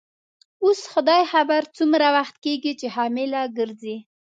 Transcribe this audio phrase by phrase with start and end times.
[0.65, 3.95] اوس خدای خبر څومره وخت کیږي چي حامله ګرځې.